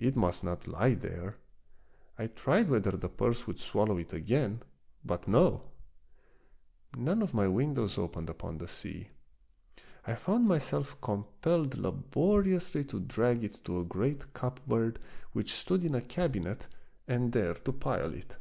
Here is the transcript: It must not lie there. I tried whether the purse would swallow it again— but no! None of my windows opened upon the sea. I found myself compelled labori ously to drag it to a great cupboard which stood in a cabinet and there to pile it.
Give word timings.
It 0.00 0.16
must 0.16 0.42
not 0.42 0.66
lie 0.66 0.94
there. 0.94 1.36
I 2.18 2.26
tried 2.26 2.68
whether 2.68 2.90
the 2.90 3.08
purse 3.08 3.46
would 3.46 3.60
swallow 3.60 3.98
it 3.98 4.12
again— 4.12 4.64
but 5.06 5.28
no! 5.28 5.62
None 6.96 7.22
of 7.22 7.34
my 7.34 7.46
windows 7.46 7.96
opened 7.96 8.28
upon 8.28 8.58
the 8.58 8.66
sea. 8.66 9.06
I 10.04 10.16
found 10.16 10.48
myself 10.48 11.00
compelled 11.00 11.76
labori 11.76 12.56
ously 12.56 12.82
to 12.86 12.98
drag 12.98 13.44
it 13.44 13.60
to 13.64 13.78
a 13.78 13.84
great 13.84 14.32
cupboard 14.34 14.98
which 15.34 15.52
stood 15.54 15.84
in 15.84 15.94
a 15.94 16.00
cabinet 16.02 16.66
and 17.06 17.30
there 17.32 17.54
to 17.54 17.70
pile 17.72 18.12
it. 18.12 18.38